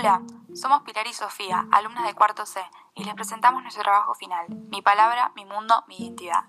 Hola, 0.00 0.22
somos 0.54 0.80
Pilar 0.80 1.06
y 1.06 1.12
Sofía, 1.12 1.66
alumnas 1.70 2.06
de 2.06 2.14
cuarto 2.14 2.46
C, 2.46 2.58
y 2.94 3.04
les 3.04 3.12
presentamos 3.12 3.60
nuestro 3.60 3.82
trabajo 3.82 4.14
final, 4.14 4.46
Mi 4.70 4.80
palabra, 4.80 5.30
mi 5.36 5.44
mundo, 5.44 5.84
mi 5.88 5.98
identidad, 5.98 6.44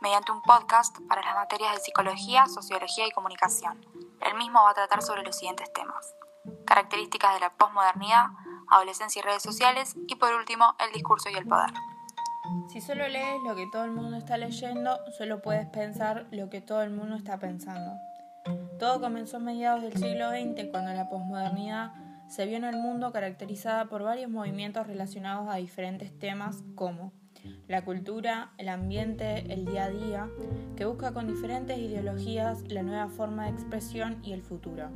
mediante 0.00 0.32
un 0.32 0.40
podcast 0.40 0.96
para 1.06 1.20
las 1.20 1.34
materias 1.34 1.74
de 1.74 1.80
psicología, 1.80 2.46
sociología 2.46 3.06
y 3.06 3.10
comunicación. 3.10 3.84
El 4.22 4.38
mismo 4.38 4.62
va 4.62 4.70
a 4.70 4.74
tratar 4.74 5.02
sobre 5.02 5.24
los 5.24 5.36
siguientes 5.36 5.70
temas. 5.74 6.14
Características 6.64 7.34
de 7.34 7.40
la 7.40 7.52
posmodernidad, 7.52 8.28
adolescencia 8.68 9.20
y 9.20 9.24
redes 9.24 9.42
sociales, 9.42 9.94
y 10.08 10.14
por 10.14 10.32
último, 10.32 10.74
el 10.78 10.90
discurso 10.92 11.28
y 11.28 11.34
el 11.34 11.46
poder. 11.46 11.74
Si 12.70 12.80
solo 12.80 13.06
lees 13.08 13.42
lo 13.42 13.54
que 13.54 13.66
todo 13.66 13.84
el 13.84 13.92
mundo 13.92 14.16
está 14.16 14.38
leyendo, 14.38 14.98
solo 15.18 15.42
puedes 15.42 15.66
pensar 15.66 16.28
lo 16.30 16.48
que 16.48 16.62
todo 16.62 16.80
el 16.80 16.92
mundo 16.92 17.16
está 17.16 17.38
pensando. 17.38 17.92
Todo 18.78 19.00
comenzó 19.00 19.38
a 19.38 19.40
mediados 19.40 19.82
del 19.82 19.94
siglo 19.94 20.30
XX 20.30 20.68
cuando 20.70 20.92
la 20.92 21.08
posmodernidad 21.08 21.92
se 22.28 22.46
vio 22.46 22.56
en 22.56 22.64
el 22.64 22.76
mundo 22.76 23.12
caracterizada 23.12 23.86
por 23.86 24.02
varios 24.02 24.30
movimientos 24.30 24.86
relacionados 24.86 25.48
a 25.48 25.56
diferentes 25.56 26.16
temas 26.18 26.62
como 26.74 27.12
la 27.68 27.84
cultura, 27.84 28.52
el 28.58 28.68
ambiente, 28.68 29.52
el 29.52 29.64
día 29.64 29.84
a 29.84 29.90
día, 29.90 30.28
que 30.76 30.84
busca 30.84 31.12
con 31.12 31.26
diferentes 31.26 31.78
ideologías 31.78 32.62
la 32.68 32.82
nueva 32.82 33.08
forma 33.08 33.44
de 33.44 33.52
expresión 33.52 34.18
y 34.22 34.32
el 34.32 34.42
futuro. 34.42 34.88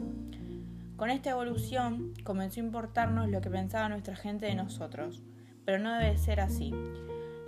Con 0.97 1.11
esta 1.11 1.30
evolución 1.30 2.13
comenzó 2.25 2.61
a 2.61 2.65
importarnos 2.65 3.29
lo 3.29 3.41
que 3.41 3.51
pensaba 3.51 3.89
nuestra 3.89 4.17
gente 4.17 4.47
de 4.47 4.55
nosotros, 4.55 5.23
pero 5.65 5.79
no 5.79 5.95
debe 5.95 6.19
ser 6.19 6.41
así, 6.41 6.75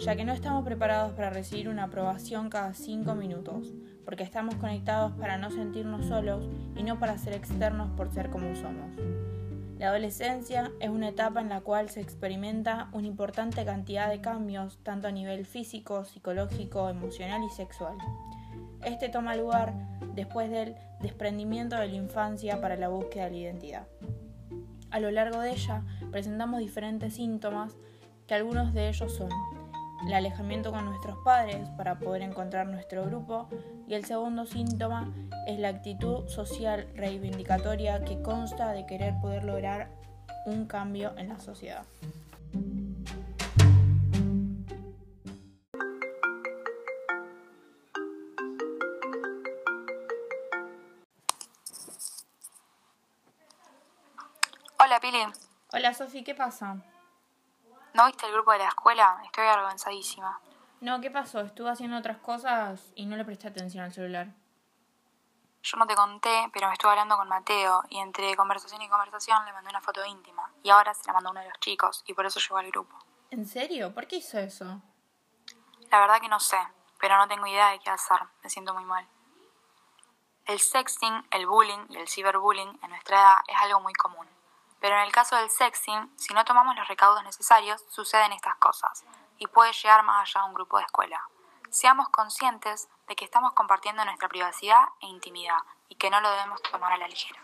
ya 0.05 0.17
que 0.17 0.25
no 0.25 0.33
estamos 0.33 0.65
preparados 0.65 1.13
para 1.13 1.31
recibir 1.31 1.69
una 1.69 1.85
aprobación 1.85 2.51
cada 2.51 2.75
cinco 2.75 3.15
minutos, 3.15 3.73
porque 4.05 4.25
estamos 4.25 4.57
conectados 4.57 5.13
para 5.13 5.39
no 5.39 5.51
sentirnos 5.53 6.07
solos 6.07 6.49
y 6.75 6.83
no 6.83 6.99
para 6.99 7.19
ser 7.19 7.35
externos 7.35 7.89
por 7.97 8.13
ser 8.13 8.29
como 8.29 8.57
somos. 8.57 8.91
La 9.79 9.89
adolescencia 9.89 10.73
es 10.81 10.91
una 10.91 11.09
etapa 11.09 11.41
en 11.41 11.49
la 11.49 11.61
cual 11.61 11.89
se 11.89 12.01
experimenta 12.01 12.89
una 12.93 13.07
importante 13.07 13.65
cantidad 13.65 14.11
de 14.11 14.21
cambios, 14.21 14.79
tanto 14.83 15.07
a 15.07 15.13
nivel 15.13 15.47
físico, 15.47 16.05
psicológico, 16.05 16.89
emocional 16.89 17.43
y 17.45 17.51
sexual. 17.51 17.97
Este 18.85 19.09
toma 19.09 19.37
lugar 19.37 19.73
después 20.15 20.51
del 20.51 20.75
desprendimiento 21.01 21.77
de 21.77 21.87
la 21.87 21.95
infancia 21.95 22.61
para 22.61 22.77
la 22.77 22.89
búsqueda 22.89 23.27
de 23.27 23.31
la 23.31 23.37
identidad. 23.37 23.87
A 24.91 24.99
lo 24.99 25.13
largo 25.13 25.41
de 25.41 25.53
ella 25.53 25.85
presentamos 26.11 26.59
diferentes 26.59 27.15
síntomas 27.15 27.77
que 28.27 28.35
algunos 28.35 28.75
de 28.75 28.89
ellos 28.89 29.15
son 29.15 29.31
el 30.07 30.15
alejamiento 30.15 30.73
con 30.73 30.85
nuestros 30.85 31.17
padres 31.25 31.69
para 31.77 31.99
poder 31.99 32.23
encontrar 32.23 32.67
nuestro 32.67 33.05
grupo 33.05 33.49
y 33.87 33.95
el 33.95 34.05
segundo 34.05 34.47
síntoma 34.47 35.13
es 35.47 35.59
la 35.59 35.69
actitud 35.69 36.29
social 36.29 36.89
reivindicatoria 36.95 38.05
que 38.05 38.21
consta 38.21 38.73
de 38.73 38.87
querer 38.87 39.15
poder 39.21 39.45
lograr 39.45 39.91
un 40.47 40.67
cambio 40.67 41.13
en 41.17 41.29
la 41.29 41.39
sociedad. 41.39 41.85
Hola 54.85 54.99
Pili, 55.01 55.19
Hola 55.73 55.95
Sofi, 55.95 56.25
¿qué 56.25 56.35
pasa? 56.35 56.83
¿No 57.95 58.07
viste 58.07 58.27
el 58.27 58.33
grupo 58.33 58.53
de 58.53 58.59
la 58.59 58.69
escuela? 58.69 59.21
Estoy 59.25 59.47
avergonzadísima. 59.47 60.41
No, 60.81 61.01
¿qué 61.01 61.11
pasó? 61.11 61.41
Estuve 61.41 61.71
haciendo 61.71 61.97
otras 61.97 62.19
cosas 62.19 62.93
y 62.95 63.07
no 63.07 63.17
le 63.17 63.25
presté 63.25 63.49
atención 63.49 63.85
al 63.85 63.93
celular. 63.93 64.29
Yo 65.63 65.77
no 65.77 65.87
te 65.87 65.95
conté, 65.95 66.51
pero 66.53 66.67
me 66.67 66.73
estuve 66.73 66.91
hablando 66.91 67.17
con 67.17 67.29
Mateo 67.29 67.85
y 67.89 67.99
entre 67.99 68.35
conversación 68.35 68.83
y 68.83 68.89
conversación 68.89 69.45
le 69.45 69.53
mandé 69.53 69.71
una 69.71 69.81
foto 69.81 70.05
íntima 70.05 70.51
y 70.65 70.71
ahora 70.71 70.93
se 70.93 71.07
la 71.07 71.13
mandó 71.13 71.31
uno 71.31 71.41
de 71.41 71.49
los 71.49 71.61
chicos 71.61 72.03
y 72.07 72.15
por 72.15 72.27
eso 72.27 72.41
llegó 72.41 72.59
al 72.59 72.71
grupo. 72.71 72.99
¿En 73.31 73.47
serio? 73.47 73.95
¿Por 73.95 74.09
qué 74.09 74.17
hizo 74.17 74.39
eso? 74.39 74.83
La 75.91 76.01
verdad 76.01 76.21
que 76.21 76.29
no 76.29 76.41
sé, 76.41 76.59
pero 77.01 77.17
no 77.17 77.29
tengo 77.29 77.47
idea 77.47 77.69
de 77.69 77.79
qué 77.79 77.91
hacer. 77.91 78.19
Me 78.43 78.51
siento 78.51 78.75
muy 78.75 78.85
mal. 78.85 79.07
El 80.47 80.59
sexting, 80.59 81.29
el 81.31 81.47
bullying 81.47 81.87
y 81.91 81.97
el 81.97 82.09
ciberbullying 82.09 82.81
en 82.83 82.91
nuestra 82.91 83.21
edad 83.21 83.37
es 83.47 83.57
algo 83.63 83.81
muy 83.81 83.93
común. 83.93 84.27
Pero 84.83 84.97
en 84.97 85.05
el 85.05 85.13
caso 85.13 85.37
del 85.37 85.49
sexting, 85.49 86.11
si 86.17 86.35
no 86.35 86.45
tomamos 86.45 86.75
los 86.75 86.89
recaudos 86.89 87.23
necesarios, 87.23 87.81
suceden 87.89 88.33
estas 88.33 88.57
cosas 88.57 89.05
y 89.39 89.47
puede 89.47 89.73
llegar 89.73 90.03
más 90.03 90.23
allá 90.29 90.43
de 90.43 90.49
un 90.49 90.55
grupo 90.55 90.77
de 90.77 90.83
escuela. 90.83 91.23
Seamos 91.71 92.09
conscientes 92.09 92.89
de 93.07 93.15
que 93.15 93.25
estamos 93.25 93.53
compartiendo 93.53 94.05
nuestra 94.05 94.29
privacidad 94.29 94.83
e 95.01 95.07
intimidad 95.07 95.59
y 95.89 95.95
que 95.95 96.11
no 96.11 96.21
lo 96.21 96.29
debemos 96.33 96.61
tomar 96.63 96.93
a 96.93 96.99
la 96.99 97.07
ligera. 97.07 97.39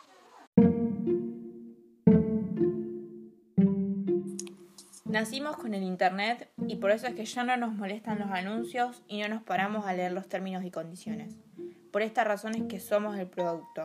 Nacimos 5.05 5.57
con 5.57 5.75
el 5.75 5.85
Internet 5.85 6.53
y 6.67 6.75
por 6.77 6.91
eso 6.91 7.07
es 7.07 7.15
que 7.15 7.25
ya 7.25 7.45
no 7.45 7.57
nos 7.57 7.73
molestan 7.73 8.19
los 8.19 8.33
anuncios 8.33 9.05
y 9.07 9.23
no 9.23 9.29
nos 9.29 9.45
paramos 9.45 9.87
a 9.87 9.93
leer 9.93 10.11
los 10.11 10.29
términos 10.29 10.65
y 10.65 10.73
condiciones. 10.73 11.37
Por 11.93 12.03
esta 12.03 12.25
razón 12.25 12.57
es 12.57 12.65
que 12.65 12.81
somos 12.81 13.17
el 13.17 13.31
producto. 13.31 13.85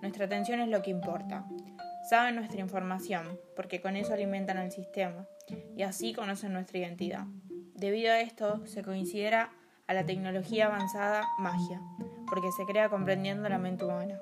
Nuestra 0.00 0.24
atención 0.24 0.60
es 0.60 0.68
lo 0.68 0.80
que 0.80 0.90
importa. 0.90 1.44
Saben 2.10 2.34
nuestra 2.34 2.58
información, 2.58 3.38
porque 3.54 3.80
con 3.80 3.94
eso 3.94 4.12
alimentan 4.12 4.58
al 4.58 4.72
sistema, 4.72 5.28
y 5.76 5.84
así 5.84 6.12
conocen 6.12 6.52
nuestra 6.52 6.78
identidad. 6.78 7.22
Debido 7.76 8.12
a 8.12 8.18
esto, 8.18 8.66
se 8.66 8.82
considera 8.82 9.52
a 9.86 9.94
la 9.94 10.04
tecnología 10.04 10.66
avanzada 10.66 11.22
magia, 11.38 11.80
porque 12.28 12.50
se 12.50 12.66
crea 12.66 12.88
comprendiendo 12.88 13.48
la 13.48 13.58
mente 13.58 13.84
humana. 13.84 14.18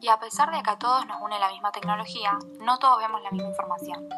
Y 0.00 0.08
a 0.08 0.18
pesar 0.18 0.50
de 0.50 0.60
que 0.64 0.70
a 0.70 0.80
todos 0.80 1.06
nos 1.06 1.22
une 1.22 1.38
la 1.38 1.48
misma 1.48 1.70
tecnología, 1.70 2.36
no 2.58 2.76
todos 2.80 2.98
vemos 2.98 3.22
la 3.22 3.30
misma 3.30 3.50
información. 3.50 4.08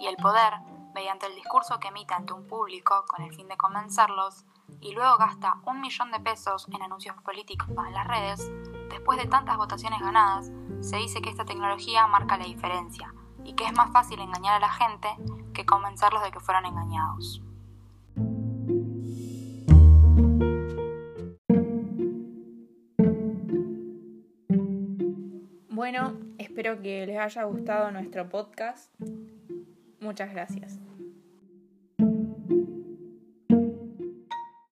Y 0.00 0.08
el 0.08 0.16
poder, 0.16 0.54
mediante 0.94 1.26
el 1.26 1.36
discurso 1.36 1.78
que 1.78 1.86
emite 1.86 2.12
ante 2.12 2.32
un 2.32 2.48
público 2.48 3.04
con 3.06 3.24
el 3.24 3.32
fin 3.32 3.46
de 3.46 3.56
convencerlos, 3.56 4.44
y 4.80 4.92
luego 4.92 5.16
gasta 5.18 5.56
un 5.66 5.80
millón 5.80 6.10
de 6.10 6.20
pesos 6.20 6.66
en 6.72 6.82
anuncios 6.82 7.16
políticos 7.22 7.68
en 7.68 7.92
las 7.92 8.06
redes, 8.06 8.50
después 8.90 9.18
de 9.18 9.26
tantas 9.26 9.56
votaciones 9.56 10.00
ganadas, 10.00 10.50
se 10.80 10.96
dice 10.96 11.20
que 11.20 11.30
esta 11.30 11.44
tecnología 11.44 12.06
marca 12.06 12.36
la 12.36 12.44
diferencia 12.44 13.12
y 13.44 13.54
que 13.54 13.64
es 13.64 13.72
más 13.72 13.90
fácil 13.92 14.20
engañar 14.20 14.54
a 14.54 14.60
la 14.60 14.70
gente 14.70 15.08
que 15.52 15.66
convencerlos 15.66 16.22
de 16.22 16.30
que 16.30 16.40
fueron 16.40 16.66
engañados. 16.66 17.42
Bueno, 25.70 26.14
espero 26.38 26.82
que 26.82 27.06
les 27.06 27.18
haya 27.18 27.44
gustado 27.44 27.90
nuestro 27.90 28.28
podcast. 28.28 28.92
Muchas 30.00 30.30
gracias. 30.32 30.78